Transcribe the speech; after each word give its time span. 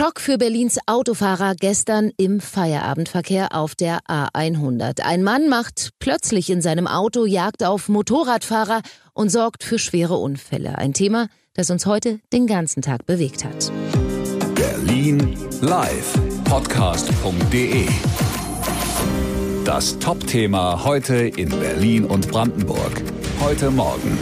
Schock 0.00 0.18
für 0.18 0.38
Berlins 0.38 0.78
Autofahrer 0.86 1.54
gestern 1.54 2.10
im 2.16 2.40
Feierabendverkehr 2.40 3.54
auf 3.54 3.74
der 3.74 3.98
A100. 4.08 5.02
Ein 5.02 5.22
Mann 5.22 5.50
macht 5.50 5.90
plötzlich 5.98 6.48
in 6.48 6.62
seinem 6.62 6.86
Auto 6.86 7.26
Jagd 7.26 7.62
auf 7.62 7.90
Motorradfahrer 7.90 8.80
und 9.12 9.28
sorgt 9.28 9.62
für 9.62 9.78
schwere 9.78 10.14
Unfälle. 10.14 10.78
Ein 10.78 10.94
Thema, 10.94 11.28
das 11.52 11.68
uns 11.68 11.84
heute 11.84 12.18
den 12.32 12.46
ganzen 12.46 12.80
Tag 12.80 13.04
bewegt 13.04 13.44
hat. 13.44 13.70
Berlin 14.54 15.36
live 15.60 16.14
podcast.de 16.44 17.86
Das 19.66 19.98
Top-Thema 19.98 20.82
heute 20.82 21.16
in 21.16 21.50
Berlin 21.50 22.06
und 22.06 22.26
Brandenburg. 22.30 23.02
Heute 23.38 23.70
Morgen 23.70 24.16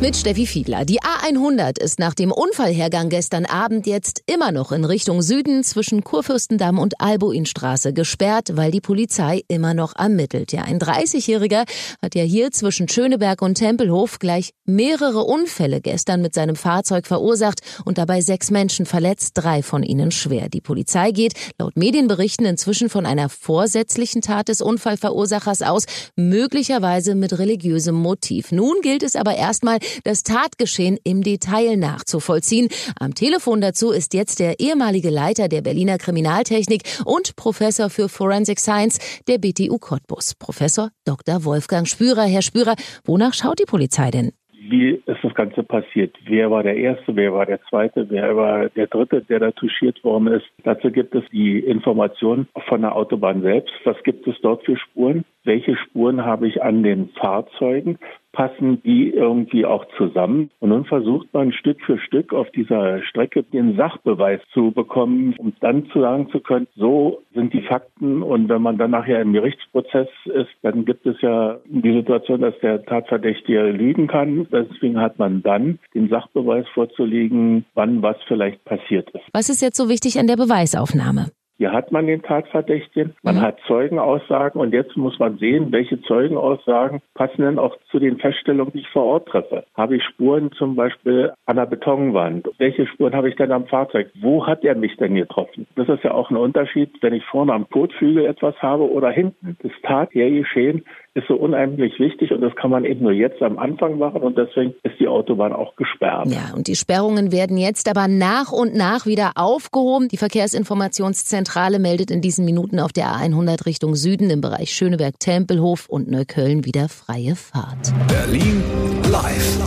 mit 0.00 0.16
Steffi 0.16 0.46
Fiedler. 0.46 0.86
Die 0.86 1.00
A100 1.00 1.78
ist 1.78 1.98
nach 1.98 2.14
dem 2.14 2.32
Unfallhergang 2.32 3.10
gestern 3.10 3.44
Abend 3.44 3.86
jetzt 3.86 4.22
immer 4.24 4.50
noch 4.50 4.72
in 4.72 4.86
Richtung 4.86 5.20
Süden 5.20 5.62
zwischen 5.62 6.04
Kurfürstendamm 6.04 6.78
und 6.78 7.00
Albuinstraße 7.00 7.92
gesperrt, 7.92 8.56
weil 8.56 8.70
die 8.70 8.80
Polizei 8.80 9.42
immer 9.48 9.74
noch 9.74 9.94
ermittelt. 9.94 10.52
Ja, 10.52 10.62
ein 10.62 10.78
30-Jähriger 10.78 11.68
hat 12.00 12.14
ja 12.14 12.22
hier 12.22 12.50
zwischen 12.50 12.88
Schöneberg 12.88 13.42
und 13.42 13.56
Tempelhof 13.56 14.18
gleich 14.18 14.52
mehrere 14.64 15.24
Unfälle 15.24 15.82
gestern 15.82 16.22
mit 16.22 16.34
seinem 16.34 16.56
Fahrzeug 16.56 17.06
verursacht 17.06 17.60
und 17.84 17.98
dabei 17.98 18.22
sechs 18.22 18.50
Menschen 18.50 18.86
verletzt, 18.86 19.32
drei 19.34 19.62
von 19.62 19.82
ihnen 19.82 20.12
schwer. 20.12 20.48
Die 20.48 20.62
Polizei 20.62 21.10
geht 21.10 21.34
laut 21.58 21.76
Medienberichten 21.76 22.46
inzwischen 22.46 22.88
von 22.88 23.04
einer 23.04 23.28
vorsätzlichen 23.28 24.22
Tat 24.22 24.48
des 24.48 24.62
Unfallverursachers 24.62 25.60
aus, 25.60 25.84
möglicherweise 26.16 27.14
mit 27.14 27.38
religiösem 27.38 27.96
Motiv. 27.96 28.50
Nun 28.50 28.80
gilt 28.80 29.02
es 29.02 29.14
aber 29.14 29.34
erstmal, 29.34 29.78
das 30.04 30.22
Tatgeschehen 30.22 30.98
im 31.04 31.22
Detail 31.22 31.76
nachzuvollziehen. 31.76 32.68
Am 32.98 33.14
Telefon 33.14 33.60
dazu 33.60 33.90
ist 33.90 34.14
jetzt 34.14 34.40
der 34.40 34.60
ehemalige 34.60 35.10
Leiter 35.10 35.48
der 35.48 35.62
Berliner 35.62 35.98
Kriminaltechnik 35.98 36.82
und 37.04 37.36
Professor 37.36 37.90
für 37.90 38.08
Forensic 38.08 38.60
Science 38.60 38.98
der 39.28 39.38
BTU 39.38 39.78
Cottbus, 39.78 40.34
Professor 40.34 40.90
Dr. 41.04 41.44
Wolfgang 41.44 41.86
Spürer. 41.86 42.24
Herr 42.24 42.42
Spürer, 42.42 42.74
wonach 43.04 43.34
schaut 43.34 43.58
die 43.58 43.64
Polizei 43.64 44.10
denn? 44.10 44.32
wie 44.70 45.02
ist 45.06 45.22
das 45.22 45.34
Ganze 45.34 45.62
passiert? 45.62 46.16
Wer 46.24 46.50
war 46.50 46.62
der 46.62 46.76
Erste, 46.76 47.16
wer 47.16 47.32
war 47.32 47.46
der 47.46 47.60
Zweite, 47.62 48.08
wer 48.08 48.36
war 48.36 48.68
der 48.68 48.86
Dritte, 48.86 49.22
der 49.22 49.40
da 49.40 49.50
touchiert 49.50 50.02
worden 50.04 50.28
ist? 50.28 50.46
Dazu 50.62 50.90
gibt 50.90 51.14
es 51.14 51.24
die 51.32 51.58
Information 51.58 52.46
von 52.68 52.82
der 52.82 52.94
Autobahn 52.94 53.42
selbst. 53.42 53.72
Was 53.84 54.00
gibt 54.04 54.26
es 54.26 54.36
dort 54.42 54.64
für 54.64 54.76
Spuren? 54.76 55.24
Welche 55.44 55.76
Spuren 55.76 56.24
habe 56.24 56.46
ich 56.46 56.62
an 56.62 56.82
den 56.82 57.08
Fahrzeugen? 57.20 57.98
Passen 58.32 58.82
die 58.82 59.10
irgendwie 59.10 59.66
auch 59.66 59.84
zusammen. 59.96 60.50
Und 60.60 60.70
nun 60.70 60.84
versucht 60.84 61.32
man 61.32 61.52
Stück 61.52 61.80
für 61.82 61.98
Stück 61.98 62.32
auf 62.32 62.50
dieser 62.50 63.02
Strecke 63.02 63.42
den 63.42 63.76
Sachbeweis 63.76 64.40
zu 64.52 64.70
bekommen, 64.72 65.34
um 65.38 65.52
dann 65.60 65.86
zu 65.90 66.00
sagen 66.00 66.28
zu 66.30 66.40
können, 66.40 66.66
so 66.76 67.22
sind 67.34 67.52
die 67.52 67.62
Fakten. 67.62 68.22
Und 68.22 68.48
wenn 68.48 68.62
man 68.62 68.78
dann 68.78 68.92
nachher 68.92 69.20
im 69.20 69.32
Gerichtsprozess 69.32 70.08
ist, 70.26 70.50
dann 70.62 70.84
gibt 70.84 71.06
es 71.06 71.20
ja 71.20 71.58
die 71.66 71.92
Situation, 71.92 72.40
dass 72.40 72.58
der 72.60 72.84
Tatverdächtige 72.84 73.70
lügen 73.70 74.06
kann. 74.06 74.46
Deswegen 74.50 75.00
hat 75.00 75.18
man 75.18 75.42
dann 75.42 75.78
den 75.94 76.08
Sachbeweis 76.08 76.66
vorzulegen, 76.74 77.64
wann 77.74 78.02
was 78.02 78.16
vielleicht 78.26 78.64
passiert 78.64 79.10
ist. 79.10 79.24
Was 79.32 79.48
ist 79.48 79.60
jetzt 79.60 79.76
so 79.76 79.88
wichtig 79.88 80.18
an 80.18 80.26
der 80.26 80.36
Beweisaufnahme? 80.36 81.30
Hier 81.60 81.72
hat 81.72 81.92
man 81.92 82.06
den 82.06 82.22
Tatverdächtigen, 82.22 83.14
man 83.22 83.34
mhm. 83.34 83.42
hat 83.42 83.58
Zeugenaussagen 83.66 84.58
und 84.58 84.72
jetzt 84.72 84.96
muss 84.96 85.18
man 85.18 85.36
sehen, 85.36 85.70
welche 85.72 86.00
Zeugenaussagen 86.00 87.02
passen 87.12 87.42
denn 87.42 87.58
auch 87.58 87.76
zu 87.90 87.98
den 87.98 88.16
Feststellungen, 88.16 88.72
die 88.72 88.78
ich 88.78 88.88
vor 88.88 89.04
Ort 89.04 89.28
treffe. 89.28 89.64
Habe 89.76 89.96
ich 89.96 90.04
Spuren 90.04 90.52
zum 90.52 90.74
Beispiel 90.74 91.34
an 91.44 91.56
der 91.56 91.66
Betonwand? 91.66 92.48
Welche 92.56 92.86
Spuren 92.86 93.14
habe 93.14 93.28
ich 93.28 93.36
denn 93.36 93.52
am 93.52 93.66
Fahrzeug? 93.66 94.10
Wo 94.22 94.46
hat 94.46 94.64
er 94.64 94.74
mich 94.74 94.96
denn 94.96 95.16
getroffen? 95.16 95.66
Das 95.76 95.86
ist 95.90 96.02
ja 96.02 96.12
auch 96.12 96.30
ein 96.30 96.38
Unterschied, 96.38 96.94
wenn 97.02 97.12
ich 97.12 97.26
vorne 97.26 97.52
am 97.52 97.68
Kotflügel 97.68 98.24
etwas 98.24 98.56
habe 98.62 98.90
oder 98.90 99.10
hinten. 99.10 99.58
Das 99.62 99.72
Tathergeschehen 99.82 100.86
ist 101.14 101.26
so 101.26 101.34
unheimlich 101.34 101.98
wichtig 101.98 102.30
und 102.30 102.40
das 102.40 102.54
kann 102.54 102.70
man 102.70 102.84
eben 102.84 103.02
nur 103.02 103.12
jetzt 103.12 103.42
am 103.42 103.58
Anfang 103.58 103.98
machen 103.98 104.22
und 104.22 104.38
deswegen 104.38 104.74
ist 104.84 104.98
die 105.00 105.08
Autobahn 105.08 105.52
auch 105.52 105.74
gesperrt. 105.74 106.28
Ja, 106.28 106.54
und 106.54 106.68
die 106.68 106.76
Sperrungen 106.76 107.32
werden 107.32 107.56
jetzt 107.56 107.88
aber 107.88 108.06
nach 108.06 108.52
und 108.52 108.74
nach 108.74 109.06
wieder 109.06 109.32
aufgehoben. 109.34 110.08
Die 110.08 110.16
Verkehrsinformationszentrale 110.16 111.80
meldet 111.80 112.12
in 112.12 112.20
diesen 112.20 112.44
Minuten 112.44 112.78
auf 112.78 112.92
der 112.92 113.06
A100 113.06 113.66
Richtung 113.66 113.96
Süden 113.96 114.30
im 114.30 114.40
Bereich 114.40 114.70
Schöneberg-Tempelhof 114.70 115.88
und 115.88 116.08
Neukölln 116.08 116.64
wieder 116.64 116.88
freie 116.88 117.34
Fahrt. 117.34 117.92
Berlin 118.06 118.62
live. 119.10 119.58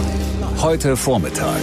Heute 0.63 0.95
Vormittag. 0.95 1.59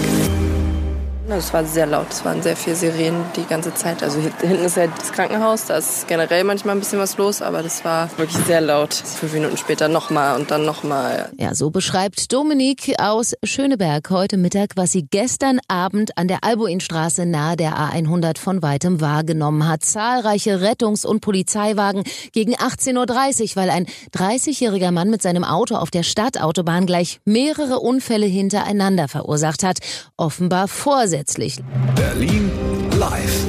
Es 1.33 1.55
war 1.55 1.65
sehr 1.65 1.87
laut, 1.87 2.09
es 2.11 2.25
waren 2.25 2.43
sehr 2.43 2.57
viele 2.57 2.75
Sirenen 2.75 3.25
die 3.37 3.45
ganze 3.45 3.73
Zeit. 3.73 4.03
Also 4.03 4.19
hinten 4.19 4.65
ist 4.65 4.77
ja 4.77 4.89
das 4.89 5.13
Krankenhaus, 5.13 5.67
da 5.67 5.77
ist 5.77 6.09
generell 6.09 6.43
manchmal 6.43 6.75
ein 6.75 6.81
bisschen 6.81 6.99
was 6.99 7.17
los, 7.19 7.41
aber 7.41 7.63
das 7.63 7.85
war 7.85 8.11
wirklich 8.19 8.45
sehr 8.47 8.61
laut. 8.61 8.93
Fünf 8.95 9.33
Minuten 9.35 9.57
später 9.57 9.87
nochmal 9.87 10.39
und 10.39 10.51
dann 10.51 10.65
nochmal. 10.65 11.31
Ja, 11.39 11.55
so 11.55 11.71
beschreibt 11.71 12.33
Dominik 12.33 12.95
aus 12.99 13.35
Schöneberg 13.45 14.11
heute 14.11 14.39
Mittag, 14.39 14.71
was 14.75 14.91
sie 14.91 15.07
gestern 15.09 15.61
Abend 15.69 16.19
an 16.19 16.27
der 16.27 16.43
Albuinstraße 16.43 17.27
nahe 17.27 17.57
der 17.57 17.77
A100 17.77 18.39
von 18.39 18.61
weitem 18.63 19.01
wahrgenommen 19.01 19.69
hat. 19.69 19.85
Zahlreiche 19.85 20.61
Rettungs- 20.61 21.07
und 21.07 21.21
Polizeiwagen 21.21 22.03
gegen 22.33 22.57
18.30 22.57 22.97
Uhr, 22.97 23.57
weil 23.57 23.71
ein 23.71 23.87
30-jähriger 24.17 24.91
Mann 24.91 25.11
mit 25.11 25.23
seinem 25.23 25.45
Auto 25.45 25.77
auf 25.77 25.91
der 25.91 26.03
Stadtautobahn 26.03 26.87
gleich 26.87 27.21
mehrere 27.25 27.79
Unfälle 27.79 28.27
hintereinander 28.27 29.07
verursacht 29.07 29.63
hat. 29.63 29.79
Offenbar 30.17 30.67
vorsätzlich 30.67 31.20
zusätzlich. 31.21 31.57
Berlin 31.95 32.51
live. 32.99 33.47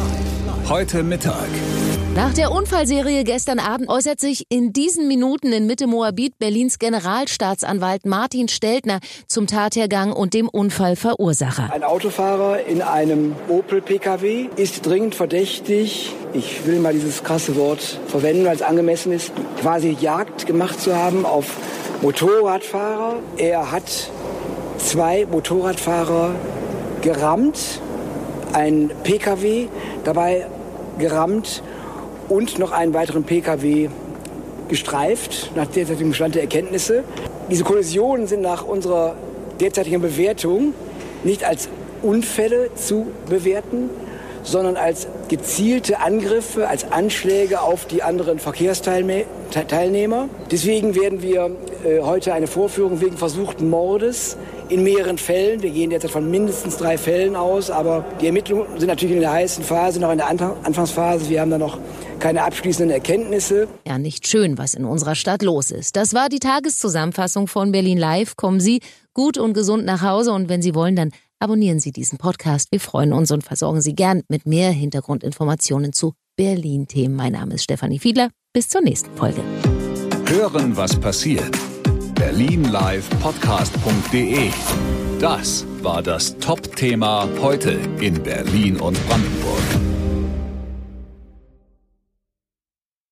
Heute 0.69 1.03
Mittag. 1.03 1.47
Nach 2.15 2.33
der 2.33 2.51
Unfallserie 2.51 3.23
gestern 3.23 3.59
Abend 3.59 3.89
äußert 3.89 4.19
sich 4.19 4.45
in 4.49 4.73
diesen 4.73 5.07
Minuten 5.07 5.51
in 5.51 5.65
Mitte 5.65 5.87
Moabit 5.87 6.37
Berlins 6.39 6.77
Generalstaatsanwalt 6.77 8.05
Martin 8.05 8.47
Steltner 8.47 8.99
zum 9.27 9.47
Tathergang 9.47 10.13
und 10.13 10.33
dem 10.33 10.47
Unfallverursacher. 10.47 11.71
Ein 11.73 11.83
Autofahrer 11.83 12.65
in 12.65 12.81
einem 12.81 13.35
Opel 13.49 13.81
Pkw 13.81 14.49
ist 14.55 14.85
dringend 14.85 15.15
verdächtig, 15.15 16.13
ich 16.33 16.65
will 16.65 16.79
mal 16.79 16.93
dieses 16.93 17.23
krasse 17.23 17.55
Wort 17.55 17.99
verwenden, 18.07 18.45
weil 18.45 18.55
es 18.55 18.61
angemessen 18.61 19.11
ist, 19.11 19.31
quasi 19.61 19.97
Jagd 19.99 20.45
gemacht 20.45 20.79
zu 20.79 20.95
haben 20.95 21.25
auf 21.25 21.57
Motorradfahrer. 22.01 23.15
Er 23.37 23.71
hat 23.71 24.09
zwei 24.77 25.25
Motorradfahrer 25.25 26.35
gerammt, 27.01 27.81
ein 28.53 28.91
Pkw 29.03 29.67
dabei 30.03 30.45
gerammt 30.97 31.63
und 32.29 32.59
noch 32.59 32.72
einen 32.72 32.94
weiteren 32.94 33.23
Pkw 33.23 33.89
gestreift, 34.67 35.51
nach 35.56 35.67
derzeitigem 35.67 36.13
Stand 36.13 36.35
der 36.35 36.44
Erkenntnisse. 36.44 37.03
Diese 37.50 37.63
Kollisionen 37.63 38.28
sind 38.28 38.41
nach 38.41 38.66
unserer 38.66 39.16
derzeitigen 39.59 40.01
Bewertung 40.01 40.73
nicht 41.23 41.44
als 41.44 41.69
Unfälle 42.01 42.73
zu 42.75 43.07
bewerten, 43.29 43.90
sondern 44.44 44.75
als 44.75 45.07
gezielte 45.28 46.00
Angriffe, 46.00 46.67
als 46.67 46.91
Anschläge 46.91 47.61
auf 47.61 47.85
die 47.85 48.01
anderen 48.01 48.40
Verkehrsteilnehmer. 48.40 50.29
Deswegen 50.50 50.95
werden 50.95 51.22
wir 51.22 51.51
äh, 51.85 52.01
heute 52.01 52.34
eine 52.34 52.47
Vorführung 52.47 53.01
wegen 53.01 53.17
versuchten 53.17 53.69
Mordes 53.69 54.38
in 54.71 54.83
mehreren 54.83 55.17
Fällen. 55.17 55.61
Wir 55.61 55.69
gehen 55.69 55.89
derzeit 55.89 56.11
von 56.11 56.31
mindestens 56.31 56.77
drei 56.77 56.97
Fällen 56.97 57.35
aus, 57.35 57.69
aber 57.69 58.05
die 58.21 58.27
Ermittlungen 58.27 58.79
sind 58.79 58.87
natürlich 58.87 59.15
in 59.15 59.21
der 59.21 59.31
heißen 59.31 59.63
Phase, 59.63 59.99
noch 59.99 60.11
in 60.11 60.17
der 60.17 60.27
Anfangsphase. 60.29 61.29
Wir 61.29 61.41
haben 61.41 61.51
da 61.51 61.57
noch 61.57 61.77
keine 62.19 62.43
abschließenden 62.43 62.91
Erkenntnisse. 62.91 63.67
Ja, 63.85 63.97
nicht 63.97 64.27
schön, 64.27 64.57
was 64.57 64.73
in 64.73 64.85
unserer 64.85 65.15
Stadt 65.15 65.41
los 65.41 65.71
ist. 65.71 65.95
Das 65.97 66.13
war 66.13 66.29
die 66.29 66.39
Tageszusammenfassung 66.39 67.47
von 67.47 67.71
Berlin 67.71 67.97
Live. 67.97 68.37
Kommen 68.37 68.61
Sie 68.61 68.79
gut 69.13 69.37
und 69.37 69.53
gesund 69.53 69.85
nach 69.85 70.01
Hause 70.01 70.31
und 70.31 70.47
wenn 70.47 70.61
Sie 70.61 70.73
wollen, 70.73 70.95
dann 70.95 71.11
abonnieren 71.39 71.79
Sie 71.79 71.91
diesen 71.91 72.17
Podcast. 72.17 72.71
Wir 72.71 72.79
freuen 72.79 73.11
uns 73.11 73.31
und 73.31 73.43
versorgen 73.43 73.81
Sie 73.81 73.93
gern 73.93 74.23
mit 74.29 74.45
mehr 74.45 74.71
Hintergrundinformationen 74.71 75.91
zu 75.91 76.13
Berlin-Themen. 76.37 77.16
Mein 77.16 77.34
Name 77.34 77.55
ist 77.55 77.63
Stefanie 77.63 77.99
Fiedler. 77.99 78.29
Bis 78.53 78.69
zur 78.69 78.81
nächsten 78.81 79.13
Folge. 79.17 79.41
Hören, 80.28 80.78
was 80.78 80.97
passiert 80.97 81.71
berlinlivepodcast.de. 82.22 84.52
Das 85.20 85.66
war 85.82 86.03
das 86.03 86.38
Top-Thema 86.38 87.28
heute 87.41 87.79
in 88.00 88.22
Berlin 88.22 88.79
und 88.79 88.96
Brandenburg. 89.08 89.91